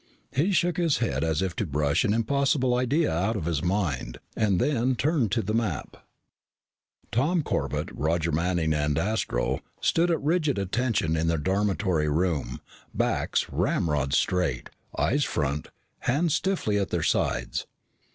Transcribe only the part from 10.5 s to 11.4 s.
attention in their